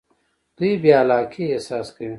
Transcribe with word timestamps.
دوی 0.57 0.73
بې 0.81 0.91
علاقه 1.01 1.43
احساس 1.53 1.87
کوي. 1.95 2.09